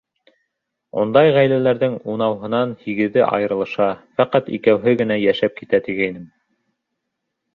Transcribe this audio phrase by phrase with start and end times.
[1.01, 3.89] Ундай ғаиләләрҙең унауһынан һигеҙе айырылыша,
[4.21, 6.27] фәҡәт икәүһе генә йәшәп китә, тигәйнем.